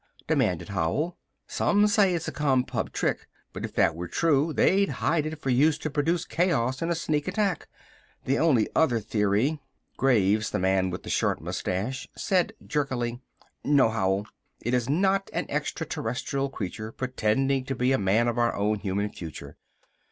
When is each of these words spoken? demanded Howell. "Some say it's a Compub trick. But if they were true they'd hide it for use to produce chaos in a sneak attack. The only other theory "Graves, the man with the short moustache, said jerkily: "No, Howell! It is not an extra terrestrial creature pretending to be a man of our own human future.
demanded 0.25 0.69
Howell. 0.69 1.15
"Some 1.45 1.85
say 1.85 2.15
it's 2.15 2.27
a 2.27 2.31
Compub 2.31 2.91
trick. 2.91 3.27
But 3.53 3.63
if 3.63 3.75
they 3.75 3.87
were 3.91 4.07
true 4.07 4.51
they'd 4.51 4.89
hide 4.89 5.27
it 5.27 5.39
for 5.39 5.51
use 5.51 5.77
to 5.77 5.91
produce 5.91 6.25
chaos 6.25 6.81
in 6.81 6.89
a 6.89 6.95
sneak 6.95 7.27
attack. 7.27 7.67
The 8.25 8.39
only 8.39 8.67
other 8.75 8.99
theory 8.99 9.59
"Graves, 9.99 10.49
the 10.49 10.57
man 10.57 10.89
with 10.89 11.03
the 11.03 11.11
short 11.11 11.39
moustache, 11.39 12.09
said 12.17 12.53
jerkily: 12.65 13.21
"No, 13.63 13.89
Howell! 13.89 14.25
It 14.61 14.73
is 14.73 14.89
not 14.89 15.29
an 15.33 15.45
extra 15.49 15.85
terrestrial 15.85 16.49
creature 16.49 16.91
pretending 16.91 17.63
to 17.65 17.75
be 17.75 17.91
a 17.91 17.99
man 17.99 18.27
of 18.27 18.39
our 18.39 18.55
own 18.55 18.79
human 18.79 19.11
future. 19.11 19.55